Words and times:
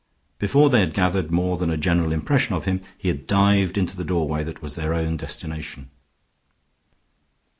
Before 0.39 0.71
they 0.71 0.79
had 0.79 0.95
gathered 0.95 1.29
more 1.29 1.57
than 1.57 1.69
a 1.69 1.77
general 1.77 2.11
impression 2.11 2.55
of 2.55 2.65
him, 2.65 2.81
he 2.97 3.07
had 3.09 3.27
dived 3.27 3.77
into 3.77 3.95
the 3.95 4.03
doorway 4.03 4.43
that 4.43 4.59
was 4.59 4.73
their 4.73 4.95
own 4.95 5.15
destination. 5.15 5.91